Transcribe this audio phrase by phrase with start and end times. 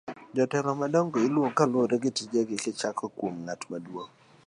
[0.37, 4.11] jotelo madongo iluongo kaluwore gi tije gi kichako kuom ng'at maduong'